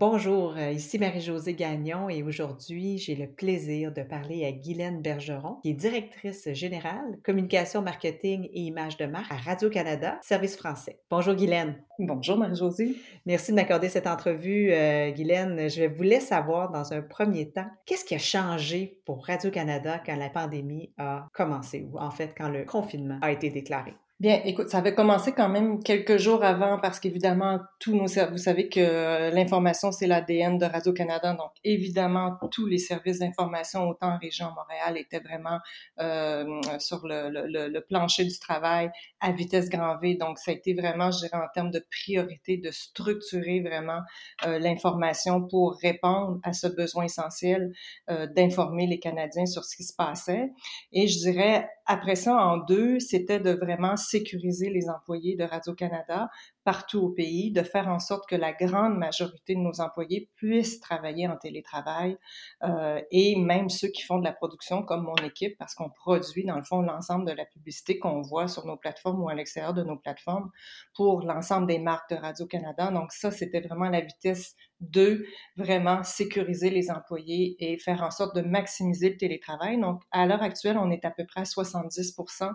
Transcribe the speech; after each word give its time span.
Bonjour, 0.00 0.54
euh, 0.56 0.70
ici 0.70 0.98
Marie-Josée 0.98 1.52
Gagnon 1.52 2.08
et 2.08 2.22
aujourd'hui, 2.22 2.96
j'ai 2.96 3.14
le 3.14 3.26
plaisir 3.26 3.92
de 3.92 4.00
parler 4.00 4.46
à 4.46 4.50
Guylaine 4.50 5.02
Bergeron, 5.02 5.56
qui 5.60 5.68
est 5.68 5.74
directrice 5.74 6.48
générale 6.54 7.18
communication, 7.22 7.82
marketing 7.82 8.48
et 8.50 8.60
image 8.62 8.96
de 8.96 9.04
marque 9.04 9.30
à 9.30 9.36
Radio-Canada, 9.36 10.18
service 10.22 10.56
français. 10.56 11.00
Bonjour 11.10 11.34
Guylaine. 11.34 11.76
Bonjour 11.98 12.38
Marie-Josée. 12.38 12.96
Merci 13.26 13.50
de 13.50 13.56
m'accorder 13.56 13.90
cette 13.90 14.06
entrevue, 14.06 14.72
euh, 14.72 15.10
Guylaine. 15.10 15.68
Je 15.68 15.84
voulais 15.84 16.20
savoir 16.20 16.70
dans 16.70 16.94
un 16.94 17.02
premier 17.02 17.50
temps, 17.50 17.68
qu'est-ce 17.84 18.06
qui 18.06 18.14
a 18.14 18.18
changé 18.18 19.02
pour 19.04 19.26
Radio-Canada 19.26 20.00
quand 20.06 20.16
la 20.16 20.30
pandémie 20.30 20.94
a 20.96 21.28
commencé 21.34 21.86
ou 21.92 21.98
en 21.98 22.10
fait 22.10 22.32
quand 22.34 22.48
le 22.48 22.64
confinement 22.64 23.18
a 23.20 23.32
été 23.32 23.50
déclaré? 23.50 23.92
Bien, 24.20 24.42
écoute, 24.44 24.68
ça 24.68 24.76
avait 24.78 24.94
commencé 24.94 25.32
quand 25.32 25.48
même 25.48 25.82
quelques 25.82 26.18
jours 26.18 26.44
avant 26.44 26.78
parce 26.78 27.00
qu'évidemment, 27.00 27.58
tous 27.78 27.94
nos 27.94 28.04
vous 28.30 28.36
savez 28.36 28.68
que 28.68 28.78
euh, 28.78 29.30
l'information, 29.30 29.92
c'est 29.92 30.06
l'ADN 30.06 30.58
de 30.58 30.66
Radio-Canada. 30.66 31.32
Donc, 31.32 31.52
évidemment, 31.64 32.36
tous 32.50 32.66
les 32.66 32.76
services 32.76 33.20
d'information, 33.20 33.88
autant 33.88 34.08
en 34.08 34.18
région 34.18 34.48
Montréal, 34.54 34.98
étaient 34.98 35.20
vraiment 35.20 35.58
euh, 36.00 36.44
sur 36.78 37.06
le, 37.06 37.30
le, 37.30 37.68
le, 37.68 37.80
plancher 37.80 38.26
du 38.26 38.38
travail 38.38 38.90
à 39.20 39.32
vitesse 39.32 39.70
grand 39.70 39.96
V. 39.96 40.16
Donc, 40.16 40.38
ça 40.38 40.50
a 40.50 40.54
été 40.54 40.74
vraiment, 40.74 41.10
je 41.10 41.20
dirais, 41.20 41.42
en 41.42 41.48
termes 41.54 41.70
de 41.70 41.82
priorité, 41.90 42.58
de 42.58 42.70
structurer 42.70 43.62
vraiment 43.62 44.00
euh, 44.44 44.58
l'information 44.58 45.40
pour 45.48 45.78
répondre 45.82 46.40
à 46.42 46.52
ce 46.52 46.66
besoin 46.66 47.04
essentiel 47.04 47.72
euh, 48.10 48.26
d'informer 48.26 48.86
les 48.86 48.98
Canadiens 48.98 49.46
sur 49.46 49.64
ce 49.64 49.76
qui 49.76 49.84
se 49.84 49.94
passait. 49.96 50.50
Et 50.92 51.08
je 51.08 51.20
dirais, 51.20 51.70
après 51.86 52.16
ça, 52.16 52.36
en 52.36 52.58
deux, 52.58 53.00
c'était 53.00 53.40
de 53.40 53.52
vraiment 53.52 53.96
sécuriser 54.10 54.70
les 54.70 54.88
employés 54.88 55.36
de 55.36 55.44
Radio-Canada 55.44 56.28
partout 56.64 57.00
au 57.00 57.08
pays, 57.10 57.52
de 57.52 57.62
faire 57.62 57.88
en 57.88 57.98
sorte 57.98 58.28
que 58.28 58.36
la 58.36 58.52
grande 58.52 58.98
majorité 58.98 59.54
de 59.54 59.60
nos 59.60 59.80
employés 59.80 60.30
puissent 60.36 60.80
travailler 60.80 61.26
en 61.26 61.36
télétravail 61.36 62.18
euh, 62.64 63.00
et 63.10 63.36
même 63.36 63.68
ceux 63.68 63.88
qui 63.88 64.02
font 64.02 64.18
de 64.18 64.24
la 64.24 64.32
production 64.32 64.82
comme 64.82 65.04
mon 65.04 65.16
équipe, 65.16 65.56
parce 65.58 65.74
qu'on 65.74 65.90
produit 65.90 66.44
dans 66.44 66.56
le 66.56 66.64
fond 66.64 66.82
l'ensemble 66.82 67.26
de 67.26 67.32
la 67.32 67.46
publicité 67.46 67.98
qu'on 67.98 68.20
voit 68.22 68.48
sur 68.48 68.66
nos 68.66 68.76
plateformes 68.76 69.22
ou 69.22 69.28
à 69.28 69.34
l'extérieur 69.34 69.74
de 69.74 69.82
nos 69.82 69.96
plateformes 69.96 70.50
pour 70.94 71.22
l'ensemble 71.22 71.66
des 71.66 71.78
marques 71.78 72.10
de 72.10 72.16
Radio-Canada. 72.16 72.90
Donc 72.90 73.12
ça, 73.12 73.30
c'était 73.30 73.60
vraiment 73.60 73.88
la 73.88 74.00
vitesse 74.00 74.54
de 74.80 75.26
vraiment 75.56 76.02
sécuriser 76.02 76.70
les 76.70 76.90
employés 76.90 77.56
et 77.58 77.78
faire 77.78 78.02
en 78.02 78.10
sorte 78.10 78.34
de 78.34 78.40
maximiser 78.40 79.10
le 79.10 79.16
télétravail. 79.18 79.78
Donc, 79.78 80.02
à 80.10 80.26
l'heure 80.26 80.42
actuelle, 80.42 80.78
on 80.78 80.90
est 80.90 81.04
à 81.04 81.10
peu 81.10 81.26
près 81.26 81.40
à 81.40 81.44
70% 81.44 82.50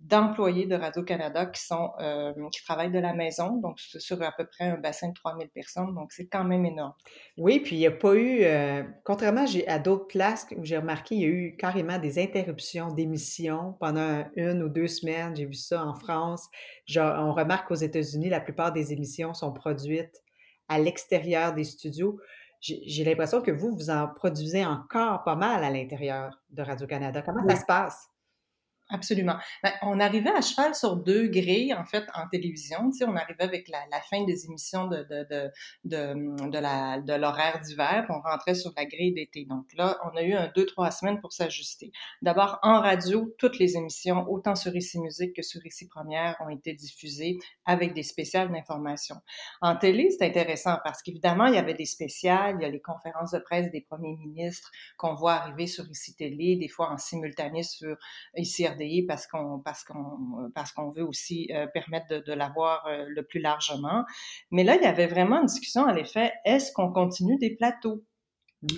d'employés 0.00 0.66
de 0.66 0.74
Radio-Canada 0.74 1.46
qui 1.46 1.62
sont 1.62 1.92
euh, 2.00 2.32
qui 2.50 2.64
travaillent 2.64 2.92
de 2.92 2.98
la 2.98 3.12
maison 3.14 3.45
donc 3.52 3.78
sur 3.78 4.22
à 4.22 4.32
peu 4.32 4.46
près 4.46 4.64
un 4.64 4.76
bassin 4.76 5.08
de 5.08 5.14
3000 5.14 5.48
personnes, 5.48 5.94
donc 5.94 6.12
c'est 6.12 6.26
quand 6.26 6.44
même 6.44 6.64
énorme. 6.64 6.94
Oui, 7.36 7.60
puis 7.60 7.76
il 7.76 7.78
n'y 7.80 7.86
a 7.86 7.90
pas 7.90 8.14
eu, 8.14 8.42
euh, 8.42 8.82
contrairement 9.04 9.44
à 9.66 9.78
d'autres 9.78 10.06
places 10.06 10.46
où 10.56 10.64
j'ai 10.64 10.76
remarqué, 10.76 11.14
il 11.14 11.20
y 11.20 11.24
a 11.24 11.28
eu 11.28 11.56
carrément 11.56 11.98
des 11.98 12.18
interruptions 12.18 12.92
d'émissions 12.92 13.74
pendant 13.80 14.24
une 14.36 14.62
ou 14.62 14.68
deux 14.68 14.88
semaines. 14.88 15.34
J'ai 15.36 15.46
vu 15.46 15.54
ça 15.54 15.84
en 15.84 15.94
France. 15.94 16.48
Genre, 16.86 17.14
on 17.18 17.32
remarque 17.32 17.68
qu'aux 17.68 17.74
États-Unis, 17.74 18.28
la 18.28 18.40
plupart 18.40 18.72
des 18.72 18.92
émissions 18.92 19.34
sont 19.34 19.52
produites 19.52 20.22
à 20.68 20.78
l'extérieur 20.78 21.54
des 21.54 21.64
studios. 21.64 22.18
J'ai 22.60 23.04
l'impression 23.04 23.42
que 23.42 23.50
vous, 23.50 23.74
vous 23.76 23.90
en 23.90 24.08
produisez 24.08 24.64
encore 24.64 25.22
pas 25.24 25.36
mal 25.36 25.62
à 25.62 25.70
l'intérieur 25.70 26.40
de 26.50 26.62
Radio-Canada. 26.62 27.22
Comment 27.22 27.46
ça 27.48 27.56
se 27.56 27.66
passe? 27.66 28.08
Absolument. 28.88 29.34
Ben, 29.64 29.72
on 29.82 29.98
arrivait 29.98 30.30
à 30.30 30.40
cheval 30.40 30.72
sur 30.76 30.94
deux 30.94 31.26
grilles, 31.26 31.74
en 31.74 31.84
fait, 31.84 32.04
en 32.14 32.28
télévision. 32.28 32.88
Tu 32.92 32.98
sais, 32.98 33.04
on 33.04 33.16
arrivait 33.16 33.42
avec 33.42 33.68
la, 33.68 33.80
la 33.90 34.00
fin 34.00 34.22
des 34.24 34.44
émissions 34.46 34.86
de, 34.86 34.98
de, 35.10 35.26
de, 35.28 35.50
de, 35.84 36.50
de 36.50 36.58
la, 36.58 37.00
de 37.00 37.12
l'horaire 37.14 37.60
d'hiver, 37.60 38.06
on 38.10 38.20
rentrait 38.20 38.54
sur 38.54 38.72
la 38.76 38.84
grille 38.84 39.12
d'été. 39.12 39.44
Donc 39.44 39.64
là, 39.76 39.98
on 40.04 40.16
a 40.16 40.22
eu 40.22 40.34
un 40.34 40.52
deux, 40.54 40.66
trois 40.66 40.92
semaines 40.92 41.20
pour 41.20 41.32
s'ajuster. 41.32 41.90
D'abord, 42.22 42.60
en 42.62 42.80
radio, 42.80 43.34
toutes 43.38 43.58
les 43.58 43.76
émissions, 43.76 44.24
autant 44.28 44.54
sur 44.54 44.76
Ici 44.76 45.00
Musique 45.00 45.34
que 45.34 45.42
sur 45.42 45.66
Ici 45.66 45.88
Première, 45.88 46.36
ont 46.46 46.48
été 46.48 46.72
diffusées 46.72 47.38
avec 47.64 47.92
des 47.92 48.04
spéciales 48.04 48.52
d'information. 48.52 49.16
En 49.62 49.74
télé, 49.74 50.10
c'est 50.16 50.26
intéressant 50.26 50.78
parce 50.84 51.02
qu'évidemment, 51.02 51.46
il 51.46 51.54
y 51.54 51.58
avait 51.58 51.74
des 51.74 51.86
spéciales, 51.86 52.54
il 52.60 52.62
y 52.62 52.66
a 52.66 52.70
les 52.70 52.80
conférences 52.80 53.32
de 53.32 53.40
presse 53.40 53.68
des 53.72 53.80
premiers 53.80 54.14
ministres 54.14 54.70
qu'on 54.96 55.14
voit 55.14 55.32
arriver 55.32 55.66
sur 55.66 55.90
Ici 55.90 56.14
Télé, 56.14 56.56
des 56.56 56.68
fois 56.68 56.92
en 56.92 56.98
simultané 56.98 57.64
sur 57.64 57.96
Ici 58.36 58.64
parce 59.06 59.26
qu'on 59.26 59.60
parce 59.60 59.84
qu'on 59.84 60.50
parce 60.54 60.72
qu'on 60.72 60.90
veut 60.90 61.04
aussi 61.04 61.48
euh, 61.52 61.66
permettre 61.66 62.08
de, 62.08 62.18
de 62.20 62.32
l'avoir 62.32 62.86
euh, 62.86 63.04
le 63.08 63.22
plus 63.24 63.40
largement. 63.40 64.04
Mais 64.50 64.64
là, 64.64 64.76
il 64.76 64.82
y 64.82 64.86
avait 64.86 65.06
vraiment 65.06 65.40
une 65.40 65.46
discussion 65.46 65.84
à 65.86 65.92
l'effet 65.92 66.32
est-ce 66.44 66.72
qu'on 66.72 66.92
continue 66.92 67.38
des 67.38 67.54
plateaux? 67.56 68.04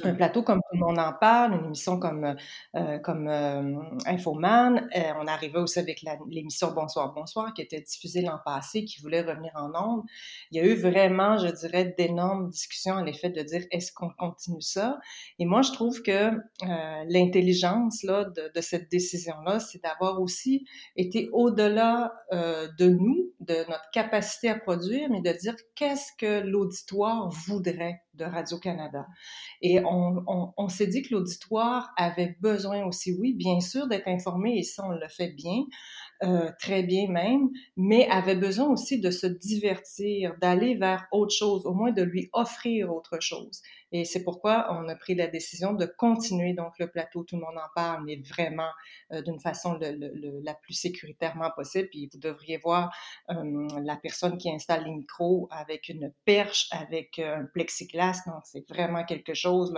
Un 0.04 0.14
plateau 0.14 0.42
comme 0.42 0.60
tout 0.70 0.76
le 0.76 0.84
en 0.84 1.12
parle, 1.12 1.54
une 1.54 1.66
émission 1.66 1.98
comme 1.98 2.36
euh, 2.76 2.98
comme 2.98 3.28
euh, 3.28 3.74
Infoman. 4.06 4.88
Euh, 4.96 5.12
on 5.20 5.26
arrivait 5.26 5.58
aussi 5.58 5.78
avec 5.78 6.04
l'émission 6.28 6.72
Bonsoir 6.72 7.12
Bonsoir 7.14 7.52
qui 7.54 7.62
était 7.62 7.80
diffusée 7.80 8.22
l'an 8.22 8.38
passé, 8.44 8.84
qui 8.84 9.00
voulait 9.00 9.22
revenir 9.22 9.52
en 9.54 9.70
ondes. 9.74 10.02
Il 10.50 10.58
y 10.58 10.60
a 10.60 10.64
eu 10.64 10.74
vraiment, 10.74 11.38
je 11.38 11.48
dirais, 11.48 11.94
d'énormes 11.96 12.50
discussions 12.50 12.96
à 12.96 13.04
l'effet 13.04 13.30
de 13.30 13.42
dire 13.42 13.62
est-ce 13.70 13.92
qu'on 13.92 14.10
continue 14.10 14.62
ça? 14.62 14.98
Et 15.38 15.44
moi, 15.44 15.62
je 15.62 15.72
trouve 15.72 16.02
que 16.02 16.30
euh, 16.30 17.04
l'intelligence 17.08 18.02
là 18.02 18.24
de, 18.24 18.50
de, 18.54 18.60
cette 18.60 18.90
décision 18.90 19.34
là, 19.44 19.60
c'est 19.60 19.82
d'avoir 19.82 20.20
aussi 20.20 20.66
été 20.96 21.28
au-delà 21.32 22.12
euh, 22.32 22.68
de 22.78 22.88
nous, 22.88 23.32
de 23.40 23.54
notre 23.68 23.90
capacité 23.92 24.50
à 24.50 24.58
produire, 24.58 25.08
mais 25.10 25.20
de 25.20 25.32
dire 25.38 25.54
qu'est-ce 25.74 26.12
que 26.18 26.40
l'auditoire 26.40 27.28
voudrait? 27.28 28.02
De 28.18 28.24
Radio-Canada. 28.24 29.06
Et 29.62 29.80
on, 29.84 30.68
s'est 30.68 30.86
dit 30.86 31.02
que 31.02 31.14
l'auditoire 31.14 31.90
avait 31.96 32.36
besoin 32.40 32.84
aussi, 32.84 33.16
oui, 33.18 33.32
bien 33.32 33.60
sûr, 33.60 33.86
d'être 33.86 34.08
informé, 34.08 34.58
et 34.58 34.62
ça, 34.62 34.84
on 34.86 34.90
le 34.90 35.08
fait 35.08 35.28
bien, 35.28 35.64
euh, 36.24 36.50
très 36.60 36.82
bien 36.82 37.08
même, 37.08 37.48
mais 37.76 38.08
avait 38.08 38.36
besoin 38.36 38.68
aussi 38.68 39.00
de 39.00 39.10
se 39.10 39.26
divertir, 39.26 40.34
d'aller 40.40 40.74
vers 40.74 41.06
autre 41.12 41.34
chose, 41.34 41.64
au 41.64 41.72
moins 41.72 41.92
de 41.92 42.02
lui 42.02 42.28
offrir 42.32 42.92
autre 42.92 43.18
chose. 43.20 43.62
Et 43.92 44.04
c'est 44.04 44.22
pourquoi 44.22 44.68
on 44.70 44.88
a 44.88 44.94
pris 44.94 45.14
la 45.14 45.26
décision 45.26 45.72
de 45.72 45.86
continuer 45.86 46.52
donc 46.52 46.78
le 46.78 46.88
plateau, 46.88 47.24
tout 47.24 47.36
le 47.36 47.42
monde 47.42 47.56
en 47.56 47.68
parle, 47.74 48.04
mais 48.04 48.16
vraiment 48.16 48.70
euh, 49.12 49.22
d'une 49.22 49.40
façon 49.40 49.74
le, 49.80 49.92
le, 49.92 50.40
la 50.42 50.54
plus 50.54 50.74
sécuritairement 50.74 51.50
possible. 51.54 51.88
Puis 51.90 52.08
vous 52.12 52.18
devriez 52.18 52.58
voir 52.58 52.94
euh, 53.30 53.68
la 53.82 53.96
personne 53.96 54.36
qui 54.36 54.50
installe 54.50 54.84
les 54.84 54.92
micros 54.92 55.48
avec 55.50 55.88
une 55.88 56.12
perche, 56.24 56.68
avec 56.70 57.18
euh, 57.18 57.38
un 57.38 57.44
plexiglas. 57.46 58.22
Donc 58.26 58.42
c'est 58.44 58.68
vraiment 58.68 59.04
quelque 59.04 59.34
chose 59.34 59.74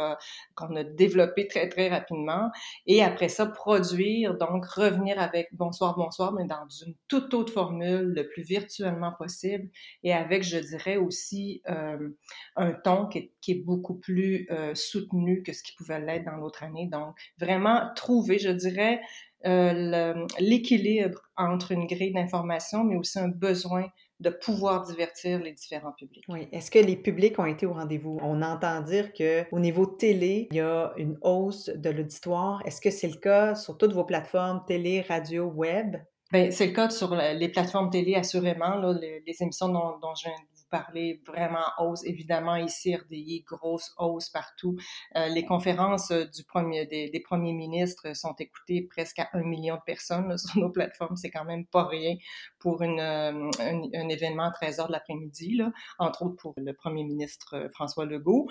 qu'on 0.54 0.76
a 0.76 0.84
développé 0.84 1.46
très 1.46 1.68
très 1.68 1.88
rapidement. 1.88 2.50
Et 2.86 3.02
après 3.02 3.28
ça, 3.28 3.46
produire 3.46 4.36
donc 4.36 4.64
revenir 4.66 5.20
avec 5.20 5.48
bonsoir 5.52 5.96
bonsoir, 5.96 6.32
mais 6.32 6.44
dans 6.44 6.68
une 6.84 6.94
toute 7.08 7.32
autre 7.34 7.52
formule, 7.52 8.12
le 8.14 8.28
plus 8.28 8.42
virtuellement 8.42 9.12
possible, 9.12 9.68
et 10.02 10.12
avec 10.12 10.42
je 10.42 10.58
dirais 10.58 10.96
aussi 10.96 11.62
euh, 11.68 12.08
un 12.56 12.72
ton 12.72 13.06
qui 13.06 13.32
qui 13.40 13.52
est 13.52 13.62
beaucoup 13.62 13.99
plus 14.00 14.46
euh, 14.50 14.74
soutenu 14.74 15.42
que 15.42 15.52
ce 15.52 15.62
qui 15.62 15.74
pouvait 15.74 16.00
l'être 16.00 16.24
dans 16.24 16.36
l'autre 16.36 16.62
année. 16.62 16.88
Donc, 16.90 17.16
vraiment 17.38 17.82
trouver, 17.94 18.38
je 18.38 18.50
dirais, 18.50 19.00
euh, 19.46 20.26
l'équilibre 20.38 21.20
entre 21.36 21.72
une 21.72 21.86
grille 21.86 22.12
d'information, 22.12 22.84
mais 22.84 22.96
aussi 22.96 23.18
un 23.18 23.28
besoin 23.28 23.86
de 24.20 24.28
pouvoir 24.28 24.84
divertir 24.84 25.38
les 25.38 25.52
différents 25.52 25.92
publics. 25.92 26.24
Oui. 26.28 26.46
Est-ce 26.52 26.70
que 26.70 26.78
les 26.78 26.96
publics 26.96 27.38
ont 27.38 27.46
été 27.46 27.64
au 27.64 27.72
rendez-vous? 27.72 28.18
On 28.22 28.42
entend 28.42 28.82
dire 28.82 29.14
que 29.14 29.44
au 29.50 29.58
niveau 29.58 29.86
télé, 29.86 30.48
il 30.50 30.58
y 30.58 30.60
a 30.60 30.92
une 30.98 31.16
hausse 31.22 31.70
de 31.74 31.88
l'auditoire. 31.88 32.60
Est-ce 32.66 32.82
que 32.82 32.90
c'est 32.90 33.08
le 33.08 33.16
cas 33.18 33.54
sur 33.54 33.78
toutes 33.78 33.94
vos 33.94 34.04
plateformes 34.04 34.62
télé, 34.66 35.00
radio, 35.08 35.46
web? 35.46 35.96
Ben, 36.32 36.52
c'est 36.52 36.66
le 36.66 36.72
cas 36.72 36.90
sur 36.90 37.14
les 37.16 37.48
plateformes 37.48 37.90
télé, 37.90 38.14
assurément. 38.14 38.76
Là, 38.76 38.92
les, 39.00 39.22
les 39.26 39.42
émissions 39.42 39.68
dont, 39.68 39.98
dont 40.00 40.14
je 40.14 40.28
viens 40.28 40.36
parler 40.70 41.20
vraiment 41.26 41.64
hausse. 41.78 42.04
Évidemment, 42.04 42.56
ici, 42.56 42.94
RDI, 42.94 43.44
grosse 43.46 43.92
hausse 43.98 44.30
partout. 44.30 44.76
Euh, 45.16 45.28
les 45.28 45.44
conférences 45.44 46.12
du 46.12 46.44
premier, 46.44 46.86
des, 46.86 47.10
des, 47.10 47.20
premiers 47.20 47.52
ministres 47.52 48.14
sont 48.16 48.34
écoutées 48.38 48.82
presque 48.82 49.18
à 49.18 49.28
un 49.34 49.42
million 49.42 49.76
de 49.76 49.82
personnes 49.84 50.36
sur 50.38 50.60
nos 50.60 50.70
plateformes. 50.70 51.16
C'est 51.16 51.30
quand 51.30 51.44
même 51.44 51.66
pas 51.66 51.84
rien 51.86 52.16
pour 52.58 52.82
une, 52.82 53.00
un, 53.00 53.50
un, 53.60 54.08
événement 54.08 54.44
à 54.44 54.50
13 54.50 54.80
heures 54.80 54.86
de 54.88 54.92
l'après-midi, 54.92 55.60
entre 55.98 56.22
autres 56.24 56.36
pour 56.36 56.54
le 56.56 56.72
premier 56.72 57.04
ministre 57.04 57.68
François 57.72 58.04
Legault. 58.04 58.48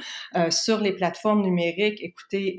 sur 0.50 0.80
les 0.80 0.94
plateformes 0.94 1.42
numériques, 1.42 2.02
écoutez, 2.02 2.58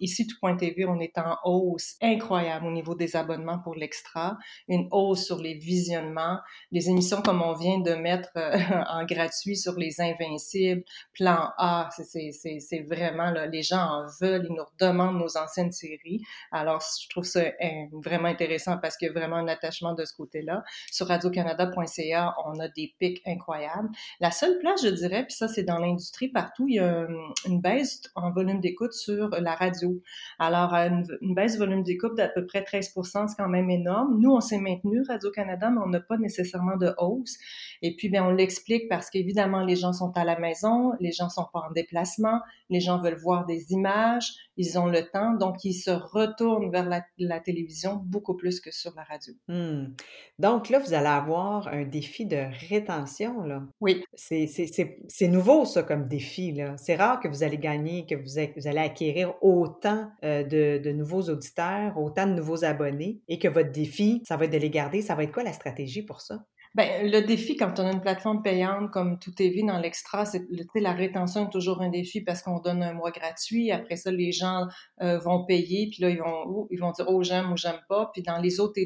ici, 0.00 0.26
tout.tv, 0.26 0.84
on 0.86 1.00
est 1.00 1.16
en 1.18 1.36
hausse 1.44 1.96
incroyable 2.02 2.66
au 2.66 2.70
niveau 2.70 2.94
des 2.94 3.16
abonnements 3.16 3.58
pour 3.58 3.74
l'extra, 3.74 4.38
une 4.68 4.88
hausse 4.90 5.24
sur 5.24 5.38
les 5.38 5.54
visionnements, 5.54 6.38
les 6.70 6.88
émissions 6.88 7.22
comme 7.22 7.42
on 7.42 7.54
vient 7.54 7.78
de 7.78 7.94
mettre 7.94 8.30
euh, 8.36 8.58
en 8.88 9.04
gratuit 9.04 9.56
sur 9.56 9.74
les 9.78 10.00
Invincibles, 10.00 10.82
Plan 11.12 11.50
A, 11.58 11.88
c'est 11.90 12.86
vraiment, 12.88 13.32
les 13.50 13.62
gens 13.62 13.82
en 13.82 14.06
veulent, 14.20 14.46
ils 14.48 14.54
nous 14.54 14.64
demandent 14.80 15.18
nos 15.18 15.36
anciennes 15.36 15.72
séries. 15.72 16.22
Alors, 16.50 16.82
je 17.00 17.08
trouve 17.08 17.24
ça 17.24 17.42
hein, 17.60 17.86
vraiment 17.92 18.28
intéressant 18.28 18.78
parce 18.78 18.96
qu'il 18.96 19.08
y 19.08 19.10
a 19.10 19.14
vraiment 19.14 19.36
un 19.36 19.48
attachement 19.48 19.94
de 19.94 20.04
ce 20.04 20.14
côté-là. 20.14 20.62
Sur 20.90 21.08
radiocanada.ca, 21.08 22.34
on 22.46 22.58
a 22.60 22.68
des 22.68 22.94
pics 22.98 23.22
incroyables. 23.26 23.88
La 24.20 24.30
seule 24.30 24.58
place, 24.58 24.82
je 24.82 24.88
dirais, 24.88 25.24
puis 25.24 25.34
ça, 25.34 25.48
c'est 25.48 25.62
dans 25.62 25.78
l'industrie 25.78 26.28
partout, 26.28 26.66
il 26.68 26.76
y 26.76 26.80
a 26.80 27.06
une 27.46 27.60
baisse 27.60 28.02
en 28.14 28.30
volume 28.32 28.60
d'écoute 28.60 28.92
sur 28.92 29.28
la 29.30 29.54
radio. 29.54 30.00
Alors, 30.38 30.74
une, 30.74 31.04
une 31.20 31.34
baisse 31.34 31.58
volume 31.58 31.82
d'écoute 31.82 32.16
d'à 32.16 32.28
peu 32.28 32.46
près 32.46 32.62
13 32.62 32.92
c'est 32.94 33.36
quand 33.36 33.48
même 33.48 33.70
énorme. 33.70 34.18
Nous, 34.20 34.30
on 34.30 34.40
s'est 34.40 34.58
maintenu, 34.58 35.02
Radio-Canada, 35.06 35.70
mais 35.70 35.80
on 35.84 35.88
n'a 35.88 36.00
pas 36.00 36.16
nécessairement 36.16 36.76
de 36.76 36.92
hausse. 36.98 37.36
Et 37.82 37.96
puis, 37.96 38.08
bien, 38.08 38.24
on 38.24 38.30
l'explique 38.30 38.63
parce 38.88 39.10
qu'évidemment, 39.10 39.64
les 39.64 39.76
gens 39.76 39.92
sont 39.92 40.12
à 40.16 40.24
la 40.24 40.38
maison, 40.38 40.92
les 41.00 41.12
gens 41.12 41.28
sont 41.28 41.46
pas 41.52 41.60
en 41.68 41.72
déplacement, 41.72 42.40
les 42.70 42.80
gens 42.80 43.00
veulent 43.00 43.18
voir 43.20 43.46
des 43.46 43.72
images, 43.72 44.32
ils 44.56 44.78
ont 44.78 44.86
le 44.86 45.02
temps, 45.02 45.34
donc 45.34 45.64
ils 45.64 45.74
se 45.74 45.90
retournent 45.90 46.70
vers 46.70 46.88
la, 46.88 47.40
télévision 47.40 48.00
beaucoup 48.04 48.34
plus 48.34 48.60
que 48.60 48.70
sur 48.70 48.92
la 48.94 49.02
radio. 49.02 49.34
Hmm. 49.48 49.94
Donc 50.38 50.68
là, 50.68 50.78
vous 50.78 50.94
allez 50.94 51.06
avoir 51.06 51.68
un 51.68 51.84
défi 51.84 52.26
de 52.26 52.44
rétention, 52.68 53.42
là. 53.42 53.62
Oui. 53.80 54.04
C'est 54.14 55.28
nouveau, 55.28 55.64
ça, 55.64 55.82
comme 55.82 56.08
défi, 56.08 56.52
là. 56.52 56.76
C'est 56.76 56.96
rare 56.96 57.20
que 57.20 57.28
vous 57.28 57.42
allez 57.42 57.58
gagner, 57.58 58.06
que 58.06 58.14
vous, 58.14 58.38
allez 58.68 58.78
acquérir 58.78 59.34
autant 59.42 60.10
euh, 60.24 60.42
de, 60.42 60.80
de 60.82 60.92
nouveaux 60.92 61.22
auditeurs, 61.22 61.98
autant 61.98 62.26
de 62.26 62.32
nouveaux 62.32 62.64
abonnés, 62.64 63.20
et 63.28 63.38
que 63.38 63.48
votre 63.48 63.72
défi, 63.72 64.22
ça 64.26 64.36
va 64.36 64.44
être 64.46 64.52
de 64.52 64.58
les 64.58 64.70
garder. 64.70 65.02
Ça 65.02 65.14
va 65.14 65.24
être 65.24 65.32
quoi 65.32 65.42
la 65.42 65.52
stratégie 65.52 66.02
pour 66.02 66.20
ça? 66.20 66.44
Ben, 66.74 67.08
le 67.08 67.20
défi 67.20 67.56
quand 67.56 67.78
on 67.78 67.86
a 67.86 67.92
une 67.92 68.00
plateforme 68.00 68.42
payante 68.42 68.90
comme 68.90 69.20
Tout 69.20 69.32
vu 69.38 69.62
dans 69.62 69.78
l'extra, 69.78 70.24
c'est 70.24 70.42
la 70.74 70.92
rétention 70.92 71.46
est 71.46 71.50
toujours 71.50 71.80
un 71.80 71.88
défi 71.88 72.20
parce 72.20 72.42
qu'on 72.42 72.58
donne 72.58 72.82
un 72.82 72.92
mois 72.94 73.12
gratuit. 73.12 73.70
Après 73.70 73.94
ça, 73.94 74.10
les 74.10 74.32
gens 74.32 74.66
euh, 75.00 75.18
vont 75.18 75.44
payer, 75.44 75.88
puis 75.90 76.02
là 76.02 76.10
ils 76.10 76.18
vont 76.18 76.44
oh, 76.46 76.68
ils 76.72 76.80
vont 76.80 76.90
dire 76.90 77.06
oh 77.08 77.22
j'aime 77.22 77.52
ou 77.52 77.56
j'aime 77.56 77.80
pas. 77.88 78.10
Puis 78.12 78.22
dans 78.22 78.38
les 78.38 78.58
autres 78.58 78.80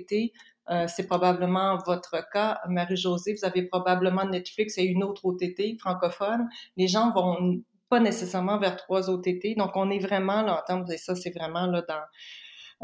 euh, 0.70 0.87
c'est 0.87 1.06
probablement 1.06 1.79
votre 1.87 2.29
cas, 2.31 2.61
Marie-Josée. 2.69 3.32
Vous 3.32 3.46
avez 3.46 3.62
probablement 3.62 4.26
Netflix 4.26 4.76
et 4.76 4.84
une 4.84 5.02
autre 5.02 5.25
OTT 5.25 5.79
francophone. 5.79 6.46
Les 6.76 6.88
gens 6.88 7.11
vont 7.12 7.62
pas 7.88 8.00
nécessairement 8.00 8.58
vers 8.58 8.76
trois 8.76 9.08
OTT. 9.08 9.56
Donc 9.56 9.70
on 9.76 9.91
est 9.91 9.99
vraiment 9.99 10.43
là 10.43 10.61
en 10.61 10.62
termes 10.67 10.84
de 10.84 10.96
ça, 10.96 11.14
c'est 11.14 11.31
vraiment 11.31 11.67
là 11.67 11.82
dans 11.88 12.02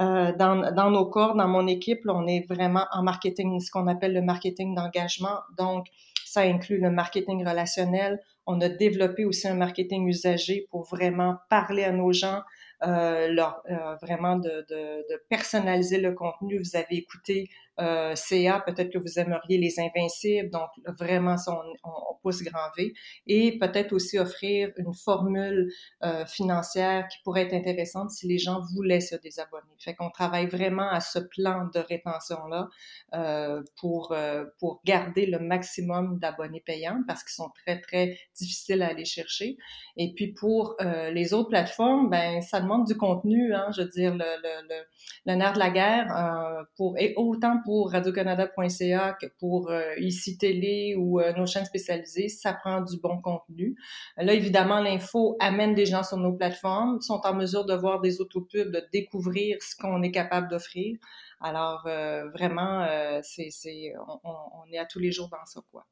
euh, 0.01 0.33
dans, 0.33 0.73
dans, 0.73 0.91
nos 0.91 1.07
corps, 1.07 1.35
dans 1.37 1.47
mon 1.47 1.67
équipe, 1.67 2.01
on 2.07 2.27
est 2.27 2.47
vraiment 2.49 2.87
en 2.93 3.03
marketing, 3.03 3.61
ce 3.61 3.71
qu'on 3.71 3.87
appelle 3.87 4.13
le 4.13 4.23
marketing 4.23 4.75
d'engagement. 4.75 5.41
Donc, 5.57 5.87
ça 6.25 6.41
inclut 6.41 6.79
le 6.79 6.91
marketing 6.91 7.47
relationnel. 7.47 8.21
On 8.47 8.61
a 8.61 8.69
développé 8.69 9.25
aussi 9.25 9.47
un 9.47 9.55
marketing 9.55 10.09
usager 10.09 10.67
pour 10.71 10.83
vraiment 10.83 11.37
parler 11.49 11.85
à 11.85 11.93
nos 11.93 12.13
gens, 12.13 12.43
euh, 12.83 13.29
leur, 13.29 13.63
euh, 13.71 13.95
vraiment 14.03 14.37
de, 14.37 14.67
de, 14.69 15.07
de, 15.09 15.23
personnaliser 15.31 15.99
le 15.99 16.13
contenu. 16.13 16.59
Vous 16.59 16.77
avez 16.77 16.97
écouté 16.97 17.49
euh, 17.81 18.15
CA, 18.15 18.63
peut-être 18.67 18.93
que 18.93 18.99
vous 18.99 19.19
aimeriez 19.19 19.59
les 19.59 19.81
Invincibles, 19.81 20.51
donc 20.51 20.69
vraiment 20.99 21.37
on, 21.49 21.73
on, 21.85 22.15
pousse 22.23 22.43
grand 22.43 22.71
V, 22.79 22.95
et 23.27 23.59
peut-être 23.59 23.93
aussi 23.93 24.19
offrir 24.19 24.71
une 24.79 24.95
formule 24.95 25.71
euh, 26.03 26.25
financière 26.25 27.07
qui 27.09 27.19
pourrait 27.23 27.43
être 27.43 27.53
intéressante 27.53 28.11
si 28.11 28.27
les 28.27 28.39
gens 28.39 28.61
voulaient 28.75 29.01
se 29.01 29.17
désabonner. 29.17 29.75
Fait 29.79 29.95
qu'on 29.95 30.11
travaille 30.11 30.47
vraiment 30.47 30.89
à 30.89 31.01
ce 31.01 31.19
plan 31.19 31.69
de 31.75 31.81
rétention-là 31.81 32.69
euh, 33.15 33.63
pour, 33.79 34.13
euh, 34.13 34.45
pour 34.59 34.81
garder 34.85 35.27
le 35.27 35.39
maximum 35.39 36.19
d'abonnés 36.19 36.63
payants 36.65 37.03
parce 37.07 37.23
qu'ils 37.23 37.35
sont 37.35 37.51
très, 37.65 37.81
très 37.81 38.19
difficiles 38.35 38.83
à 38.83 38.89
aller 38.89 39.05
chercher. 39.05 39.57
Et 39.97 40.15
puis 40.15 40.33
pour 40.33 40.77
euh, 40.81 41.11
les 41.11 41.35
autres 41.35 41.51
plateformes, 41.51 42.09
ben 42.09 42.41
ça 42.41 42.61
demande 42.61 42.87
du 42.87 42.97
contenu, 42.97 43.55
hein, 43.55 43.69
je 43.77 43.83
veux 43.83 43.89
dire, 43.89 44.15
le, 44.15 44.25
le, 44.25 44.69
le, 44.69 44.83
le 45.27 45.35
nerf 45.35 45.53
de 45.53 45.59
la 45.59 45.71
guerre, 45.71 46.65
pour, 46.77 46.99
et 46.99 47.15
autant 47.17 47.61
pour 47.65 47.91
radiocanada.ca 47.91 49.19
pour 49.39 49.71
euh, 49.71 49.95
ICI 49.99 50.39
Télé 50.39 50.95
ou 50.97 51.21
euh, 51.21 51.33
nos 51.33 51.47
chaînes 51.47 51.65
spécialisées, 51.65 52.29
ça 52.29 52.53
prend 52.53 52.83
du 52.83 52.99
bon 52.99 53.21
contenu. 53.21 53.77
Là, 54.17 54.33
évidemment, 54.35 54.81
l'info 54.81 55.37
amène 55.41 55.75
des 55.75 55.87
gens 55.87 56.03
sur 56.03 56.17
nos 56.19 56.33
plateformes, 56.33 57.01
sont 57.01 57.21
en 57.25 57.35
mesure 57.35 57.65
de 57.65 57.75
voir 57.75 58.01
des 58.01 58.21
autopubs, 58.21 58.71
de 58.71 58.83
découvrir 58.93 59.57
ce 59.61 59.75
qu'on 59.77 60.03
est 60.03 60.13
capable 60.13 60.49
d'offrir. 60.49 60.97
Alors, 61.41 61.87
euh, 61.87 62.29
vraiment, 62.31 62.83
euh, 62.83 63.21
c'est, 63.23 63.93
on, 64.07 64.19
on, 64.25 64.73
est 64.73 64.79
à 64.79 64.87
tous 64.87 64.99
les 64.99 65.13
jours 65.13 65.29
dans 65.29 65.45
ça, 65.45 65.61
quoi. 65.71 65.87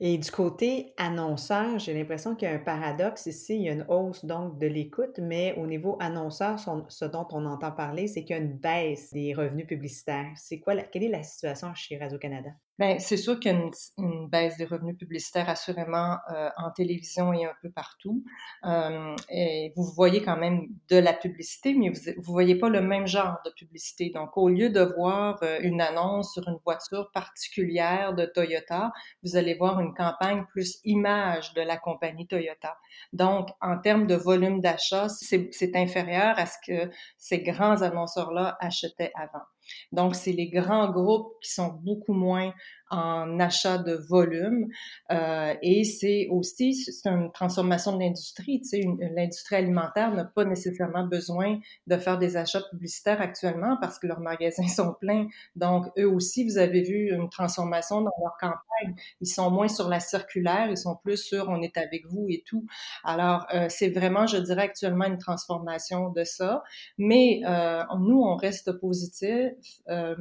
Et 0.00 0.18
du 0.18 0.30
côté 0.30 0.92
annonceur, 0.96 1.78
j'ai 1.78 1.94
l'impression 1.94 2.34
qu'il 2.34 2.48
y 2.48 2.50
a 2.50 2.54
un 2.54 2.58
paradoxe 2.58 3.26
ici. 3.26 3.56
Il 3.56 3.62
y 3.62 3.68
a 3.68 3.72
une 3.72 3.86
hausse 3.88 4.24
donc 4.24 4.58
de 4.58 4.66
l'écoute, 4.66 5.18
mais 5.18 5.54
au 5.56 5.66
niveau 5.66 5.96
annonceur, 6.00 6.58
ce 6.58 7.04
dont 7.04 7.26
on 7.30 7.46
entend 7.46 7.72
parler, 7.72 8.08
c'est 8.08 8.24
qu'il 8.24 8.36
y 8.36 8.38
a 8.38 8.42
une 8.42 8.56
baisse 8.56 9.12
des 9.12 9.34
revenus 9.34 9.66
publicitaires. 9.66 10.32
C'est 10.36 10.58
quoi 10.58 10.74
quelle 10.76 11.04
est 11.04 11.08
la 11.08 11.22
situation 11.22 11.72
chez 11.74 11.98
Radio-Canada? 11.98 12.50
Bien, 12.82 12.98
c'est 12.98 13.16
sûr 13.16 13.38
qu'il 13.38 13.52
y 13.52 13.54
a 13.54 13.58
une, 13.98 14.28
baisse 14.28 14.56
des 14.56 14.64
revenus 14.64 14.98
publicitaires 14.98 15.48
assurément 15.48 16.16
euh, 16.34 16.50
en 16.56 16.72
télévision 16.72 17.32
et 17.32 17.44
un 17.44 17.54
peu 17.62 17.70
partout. 17.70 18.24
Euh, 18.64 19.14
et 19.28 19.72
vous 19.76 19.84
voyez 19.84 20.20
quand 20.20 20.36
même 20.36 20.66
de 20.88 20.96
la 20.96 21.12
publicité, 21.12 21.74
mais 21.74 21.90
vous 21.90 22.10
ne 22.10 22.24
voyez 22.24 22.56
pas 22.56 22.68
le 22.68 22.80
même 22.80 23.06
genre 23.06 23.38
de 23.44 23.50
publicité. 23.50 24.10
Donc, 24.12 24.36
au 24.36 24.48
lieu 24.48 24.68
de 24.68 24.80
voir 24.80 25.38
euh, 25.44 25.60
une 25.62 25.80
annonce 25.80 26.32
sur 26.32 26.48
une 26.48 26.58
voiture 26.64 27.08
particulière 27.12 28.14
de 28.14 28.26
Toyota, 28.26 28.90
vous 29.22 29.36
allez 29.36 29.54
voir 29.54 29.78
une 29.78 29.94
campagne 29.94 30.44
plus 30.50 30.80
image 30.82 31.54
de 31.54 31.60
la 31.60 31.76
compagnie 31.76 32.26
Toyota. 32.26 32.76
Donc, 33.12 33.48
en 33.60 33.78
termes 33.78 34.08
de 34.08 34.16
volume 34.16 34.60
d'achat, 34.60 35.08
c'est 35.08 35.76
inférieur 35.76 36.36
à 36.36 36.46
ce 36.46 36.56
que 36.66 36.90
ces 37.16 37.42
grands 37.42 37.80
annonceurs-là 37.82 38.56
achetaient 38.60 39.12
avant. 39.14 39.44
Donc, 39.92 40.14
c'est 40.14 40.32
les 40.32 40.48
grands 40.48 40.90
groupes 40.90 41.34
qui 41.42 41.50
sont 41.50 41.68
beaucoup 41.82 42.14
moins 42.14 42.52
en 42.92 43.40
achat 43.40 43.78
de 43.78 43.94
volume. 43.94 44.68
Euh, 45.10 45.54
et 45.62 45.84
c'est 45.84 46.28
aussi 46.30 46.74
c'est 46.74 47.08
une 47.08 47.32
transformation 47.32 47.96
de 47.96 48.02
l'industrie. 48.02 48.60
Tu 48.60 48.68
sais, 48.68 48.84
l'industrie 49.16 49.56
alimentaire 49.56 50.12
n'a 50.12 50.24
pas 50.24 50.44
nécessairement 50.44 51.06
besoin 51.06 51.58
de 51.86 51.96
faire 51.96 52.18
des 52.18 52.36
achats 52.36 52.62
publicitaires 52.70 53.20
actuellement 53.20 53.76
parce 53.80 53.98
que 53.98 54.06
leurs 54.06 54.20
magasins 54.20 54.68
sont 54.68 54.94
pleins. 55.00 55.26
Donc, 55.56 55.86
eux 55.98 56.08
aussi, 56.08 56.44
vous 56.44 56.58
avez 56.58 56.82
vu 56.82 57.10
une 57.12 57.28
transformation 57.30 58.02
dans 58.02 58.12
leur 58.22 58.36
campagne. 58.38 58.94
Ils 59.20 59.26
sont 59.26 59.50
moins 59.50 59.68
sur 59.68 59.88
la 59.88 60.00
circulaire, 60.00 60.68
ils 60.68 60.76
sont 60.76 60.96
plus 60.96 61.16
sur 61.16 61.48
on 61.48 61.62
est 61.62 61.76
avec 61.76 62.06
vous 62.06 62.26
et 62.28 62.42
tout. 62.46 62.66
Alors, 63.04 63.46
euh, 63.54 63.66
c'est 63.68 63.90
vraiment, 63.90 64.26
je 64.26 64.36
dirais, 64.36 64.62
actuellement 64.62 65.06
une 65.06 65.18
transformation 65.18 66.10
de 66.10 66.24
ça. 66.24 66.62
Mais 66.98 67.40
euh, 67.46 67.82
nous, 67.98 68.20
on 68.20 68.36
reste 68.36 68.72
positif 68.72 69.52
euh, 69.88 70.16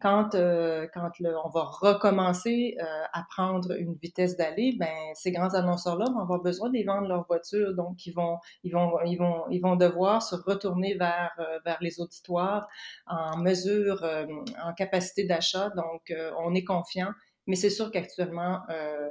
quand 0.00 0.34
euh, 0.34 0.86
quand 0.92 1.10
on 1.20 1.48
va 1.48 1.62
recommencer 1.62 2.13
commencer 2.14 2.76
euh, 2.80 2.84
à 3.12 3.24
prendre 3.28 3.72
une 3.72 3.94
vitesse 3.94 4.36
d'aller, 4.36 4.76
ben 4.78 4.94
ces 5.14 5.32
grands 5.32 5.54
annonceurs-là 5.54 6.06
vont 6.12 6.20
avoir 6.20 6.40
besoin 6.40 6.70
de 6.70 6.84
vendre 6.84 7.08
leur 7.08 7.26
voiture, 7.26 7.74
donc 7.74 8.06
ils 8.06 8.12
vont 8.12 8.38
ils 8.62 8.72
vont 8.72 9.00
ils 9.04 9.16
vont 9.16 9.44
ils 9.50 9.60
vont 9.60 9.76
devoir 9.76 10.22
se 10.22 10.34
retourner 10.34 10.94
vers 10.94 11.32
euh, 11.38 11.58
vers 11.64 11.78
les 11.80 12.00
auditoires 12.00 12.68
en 13.06 13.38
mesure 13.38 14.02
euh, 14.04 14.26
en 14.62 14.72
capacité 14.74 15.24
d'achat. 15.24 15.70
Donc 15.70 16.12
on 16.38 16.54
est 16.54 16.64
confiant. 16.64 17.10
Mais 17.46 17.56
c'est 17.56 17.70
sûr 17.70 17.90
qu'actuellement, 17.90 18.62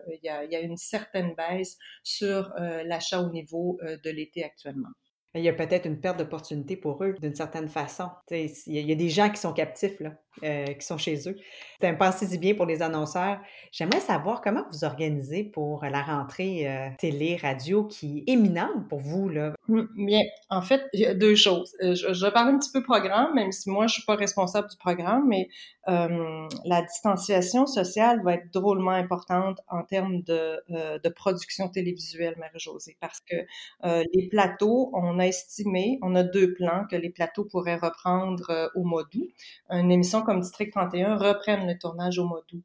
il 0.07 0.19
y, 0.23 0.29
a, 0.29 0.43
y, 0.43 0.55
une 0.55 0.75
certaine 0.75 1.35
baisse 1.35 1.77
sur 2.01 2.51
l'achat 2.57 3.21
au 3.21 3.29
niveau 3.29 3.77
de 3.83 4.09
l'été 4.09 4.43
actuellement. 4.43 4.89
Il 5.35 5.41
y 5.41 5.49
a 5.49 5.53
peut-être 5.53 5.87
une 5.87 5.99
perte 5.99 6.19
d'opportunité 6.19 6.77
pour 6.77 7.03
eux 7.03 7.15
d'une 7.19 7.33
certaine 7.33 7.67
façon. 7.67 8.09
Il 8.29 8.51
y, 8.67 8.91
a 8.91 8.95
des 8.95 9.09
gens 9.09 9.29
qui 9.29 9.37
sont 9.37 9.53
captifs. 9.53 9.99
Là. 9.99 10.11
Euh, 10.41 10.65
qui 10.65 10.85
sont 10.85 10.97
chez 10.97 11.29
eux. 11.29 11.35
C'est 11.79 11.87
un 11.87 11.93
pensez-y 11.93 12.39
bien 12.39 12.55
pour 12.55 12.65
les 12.65 12.81
annonceurs. 12.81 13.39
J'aimerais 13.71 13.99
savoir 13.99 14.41
comment 14.41 14.63
vous 14.71 14.83
organisez 14.83 15.43
pour 15.43 15.85
la 15.85 16.01
rentrée 16.01 16.67
euh, 16.67 16.89
télé, 16.97 17.37
radio 17.39 17.83
qui 17.85 18.23
est 18.25 18.31
éminente 18.31 18.87
pour 18.89 18.99
vous. 18.99 19.29
Là? 19.29 19.53
Hum, 19.69 19.87
bien, 19.95 20.21
en 20.49 20.61
fait, 20.63 20.81
il 20.93 21.01
y 21.01 21.05
a 21.05 21.13
deux 21.13 21.35
choses. 21.35 21.75
Euh, 21.83 21.93
je, 21.93 22.13
je 22.13 22.25
vais 22.25 22.31
parler 22.31 22.53
un 22.53 22.57
petit 22.57 22.71
peu 22.71 22.81
programme, 22.81 23.35
même 23.35 23.51
si 23.51 23.69
moi, 23.69 23.85
je 23.85 23.93
suis 23.93 24.05
pas 24.05 24.15
responsable 24.15 24.69
du 24.69 24.77
programme, 24.77 25.27
mais 25.27 25.49
la 25.85 26.81
distanciation 26.81 27.65
sociale 27.65 28.21
va 28.23 28.35
être 28.35 28.53
drôlement 28.53 28.91
importante 28.91 29.59
en 29.67 29.83
termes 29.83 30.21
de, 30.21 30.63
de 30.69 31.09
production 31.09 31.67
télévisuelle, 31.67 32.35
Marie-Josée, 32.39 32.95
parce 33.01 33.19
que 33.19 33.35
les 33.83 34.29
plateaux, 34.29 34.91
on 34.93 35.19
a 35.19 35.27
estimé, 35.27 35.99
on 36.01 36.15
a 36.15 36.23
deux 36.23 36.53
plans 36.53 36.85
que 36.89 36.95
les 36.95 37.09
plateaux 37.09 37.43
pourraient 37.43 37.75
reprendre 37.75 38.71
au 38.75 38.85
mois 38.85 39.03
d'août. 39.11 39.29
Une 39.69 39.91
émission 39.91 40.22
comme 40.23 40.41
District 40.41 40.71
31 40.71 41.15
reprenne 41.15 41.67
le 41.67 41.77
tournage 41.77 42.19
au 42.19 42.25
mois 42.25 42.43
d'août. 42.49 42.63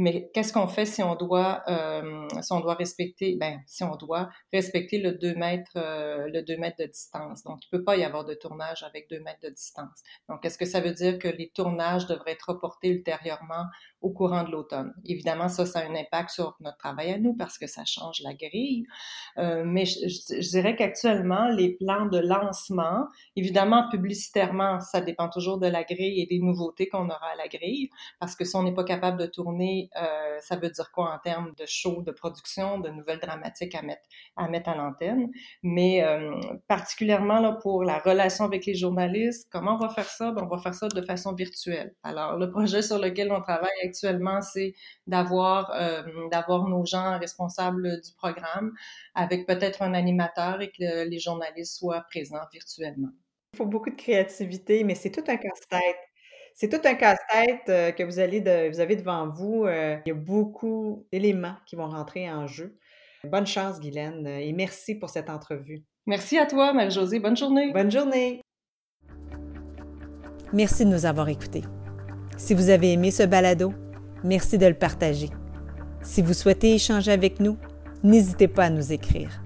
Mais 0.00 0.30
qu'est-ce 0.32 0.54
qu'on 0.54 0.66
fait 0.66 0.86
si 0.86 1.02
on 1.02 1.14
doit, 1.14 1.62
euh, 1.68 2.26
si 2.40 2.52
on 2.54 2.60
doit 2.60 2.72
respecter, 2.72 3.36
ben, 3.38 3.60
si 3.66 3.84
on 3.84 3.96
doit 3.96 4.30
respecter 4.50 4.98
le 4.98 5.12
2 5.12 5.34
mètres, 5.34 5.72
euh, 5.76 6.26
le 6.32 6.40
2 6.40 6.56
mètres 6.56 6.78
de 6.78 6.86
distance? 6.86 7.44
Donc, 7.44 7.58
il 7.66 7.68
peut 7.68 7.84
pas 7.84 7.98
y 7.98 8.02
avoir 8.02 8.24
de 8.24 8.32
tournage 8.32 8.82
avec 8.82 9.10
2 9.10 9.20
mètres 9.20 9.40
de 9.42 9.50
distance. 9.50 10.02
Donc, 10.30 10.42
est-ce 10.46 10.56
que 10.56 10.64
ça 10.64 10.80
veut 10.80 10.94
dire 10.94 11.18
que 11.18 11.28
les 11.28 11.50
tournages 11.50 12.06
devraient 12.06 12.32
être 12.32 12.48
reportés 12.48 12.88
ultérieurement 12.88 13.66
au 14.00 14.08
courant 14.08 14.42
de 14.42 14.50
l'automne? 14.50 14.94
Évidemment, 15.04 15.48
ça, 15.48 15.66
ça 15.66 15.80
a 15.80 15.84
un 15.84 15.94
impact 15.94 16.30
sur 16.30 16.56
notre 16.60 16.78
travail 16.78 17.12
à 17.12 17.18
nous 17.18 17.34
parce 17.34 17.58
que 17.58 17.66
ça 17.66 17.84
change 17.84 18.22
la 18.22 18.32
grille. 18.32 18.86
Euh, 19.36 19.64
mais 19.66 19.84
je, 19.84 20.08
je, 20.08 20.48
dirais 20.48 20.76
qu'actuellement, 20.76 21.46
les 21.48 21.74
plans 21.74 22.06
de 22.06 22.20
lancement, 22.20 23.06
évidemment, 23.36 23.86
publicitairement, 23.90 24.80
ça 24.80 25.02
dépend 25.02 25.28
toujours 25.28 25.58
de 25.58 25.66
la 25.66 25.84
grille 25.84 26.22
et 26.22 26.26
des 26.26 26.38
nouveautés 26.38 26.88
qu'on 26.88 27.04
aura 27.04 27.32
à 27.34 27.36
la 27.36 27.48
grille. 27.48 27.90
Parce 28.18 28.34
que 28.34 28.46
si 28.46 28.56
on 28.56 28.62
n'est 28.62 28.72
pas 28.72 28.84
capable 28.84 29.18
de 29.18 29.26
tourner, 29.26 29.89
euh, 29.96 30.38
ça 30.40 30.56
veut 30.56 30.70
dire 30.70 30.90
quoi 30.92 31.12
en 31.12 31.18
termes 31.18 31.52
de 31.58 31.64
show, 31.66 32.02
de 32.02 32.12
production, 32.12 32.78
de 32.78 32.90
nouvelles 32.90 33.18
dramatiques 33.18 33.74
à 33.74 33.82
mettre 33.82 34.68
à, 34.68 34.74
l'antenne. 34.74 35.30
Mais 35.62 36.02
euh, 36.04 36.38
particulièrement 36.68 37.40
là, 37.40 37.52
pour 37.60 37.84
la 37.84 37.98
relation 37.98 38.44
avec 38.44 38.66
les 38.66 38.74
journalistes, 38.74 39.48
comment 39.50 39.74
on 39.74 39.78
va 39.78 39.88
faire 39.88 40.08
ça? 40.08 40.32
Ben, 40.32 40.42
on 40.44 40.54
va 40.54 40.58
faire 40.62 40.74
ça 40.74 40.88
de 40.88 41.02
façon 41.02 41.34
virtuelle. 41.34 41.94
Alors, 42.02 42.36
le 42.36 42.50
projet 42.50 42.82
sur 42.82 42.98
lequel 42.98 43.32
on 43.32 43.40
travaille 43.40 43.70
actuellement, 43.84 44.40
c'est 44.42 44.74
d'avoir 45.06 45.70
euh, 45.72 46.02
d'avoir 46.30 46.68
nos 46.68 46.84
gens 46.84 47.18
responsables 47.18 48.00
du 48.00 48.12
programme 48.16 48.72
avec 49.14 49.46
peut-être 49.46 49.82
un 49.82 49.94
animateur 49.94 50.60
et 50.60 50.70
que 50.70 51.08
les 51.08 51.18
journalistes 51.18 51.78
soient 51.78 52.02
présents 52.10 52.46
virtuellement. 52.52 53.10
Il 53.54 53.56
faut 53.56 53.66
beaucoup 53.66 53.90
de 53.90 53.96
créativité, 53.96 54.84
mais 54.84 54.94
c'est 54.94 55.10
tout 55.10 55.24
un 55.26 55.36
casse-tête. 55.36 56.09
C'est 56.54 56.68
tout 56.68 56.86
un 56.86 56.94
casse-tête 56.94 57.68
euh, 57.68 57.92
que 57.92 58.02
vous, 58.02 58.18
allez 58.18 58.40
de, 58.40 58.70
vous 58.70 58.80
avez 58.80 58.96
devant 58.96 59.28
vous. 59.28 59.64
Euh, 59.64 59.96
il 60.04 60.08
y 60.08 60.12
a 60.12 60.14
beaucoup 60.14 61.06
d'éléments 61.12 61.56
qui 61.66 61.76
vont 61.76 61.88
rentrer 61.88 62.30
en 62.30 62.46
jeu. 62.46 62.76
Bonne 63.24 63.46
chance, 63.46 63.80
Guylaine, 63.80 64.26
et 64.26 64.52
merci 64.52 64.94
pour 64.94 65.10
cette 65.10 65.28
entrevue. 65.28 65.84
Merci 66.06 66.38
à 66.38 66.46
toi, 66.46 66.72
Marie-Josée. 66.72 67.20
Bonne 67.20 67.36
journée. 67.36 67.72
Bonne 67.72 67.90
journée. 67.90 68.40
Merci 70.52 70.84
de 70.84 70.90
nous 70.90 71.06
avoir 71.06 71.28
écoutés. 71.28 71.62
Si 72.36 72.54
vous 72.54 72.70
avez 72.70 72.92
aimé 72.92 73.10
ce 73.10 73.22
balado, 73.22 73.72
merci 74.24 74.58
de 74.58 74.66
le 74.66 74.74
partager. 74.74 75.28
Si 76.02 76.22
vous 76.22 76.32
souhaitez 76.32 76.74
échanger 76.74 77.12
avec 77.12 77.40
nous, 77.40 77.58
n'hésitez 78.02 78.48
pas 78.48 78.64
à 78.64 78.70
nous 78.70 78.92
écrire. 78.92 79.42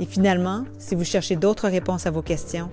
Et 0.00 0.04
finalement, 0.04 0.64
si 0.78 0.94
vous 0.94 1.04
cherchez 1.04 1.36
d'autres 1.36 1.68
réponses 1.68 2.06
à 2.06 2.10
vos 2.10 2.22
questions, 2.22 2.70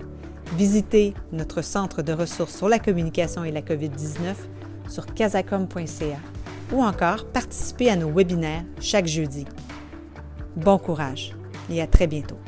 visitez 0.56 1.14
notre 1.32 1.62
centre 1.62 2.02
de 2.02 2.12
ressources 2.12 2.56
sur 2.56 2.68
la 2.68 2.78
communication 2.78 3.44
et 3.44 3.50
la 3.50 3.62
COVID-19 3.62 4.34
sur 4.88 5.06
casacom.ca 5.06 6.18
ou 6.72 6.82
encore 6.82 7.26
participez 7.26 7.90
à 7.90 7.96
nos 7.96 8.10
webinaires 8.10 8.64
chaque 8.80 9.06
jeudi. 9.06 9.44
Bon 10.56 10.78
courage 10.78 11.32
et 11.70 11.80
à 11.80 11.86
très 11.86 12.06
bientôt. 12.06 12.38